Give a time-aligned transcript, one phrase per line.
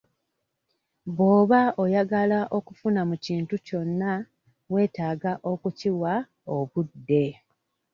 [1.15, 4.11] Bw'oba oyagala okufuna mu kintu kyonna
[4.71, 6.13] weetaaga okukiwa
[6.57, 7.25] obudde.